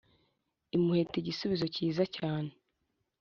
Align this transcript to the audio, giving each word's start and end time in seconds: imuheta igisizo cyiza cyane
imuheta 0.75 1.15
igisizo 1.21 1.65
cyiza 1.75 2.03
cyane 2.17 2.51